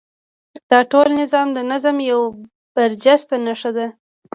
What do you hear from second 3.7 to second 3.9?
ده.